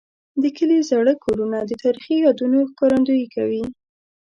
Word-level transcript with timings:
د 0.41 0.43
کلي 0.57 0.79
زاړه 0.89 1.13
کورونه 1.23 1.57
د 1.65 1.71
تاریخي 1.83 2.15
یادونو 2.25 2.57
ښکارندوي 2.71 3.25
کوي. 3.35 3.63